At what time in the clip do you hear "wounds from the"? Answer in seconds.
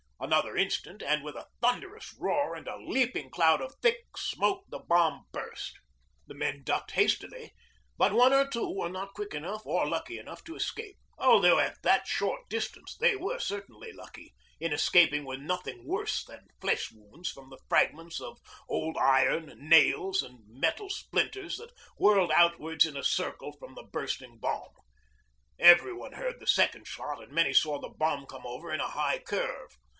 16.91-17.59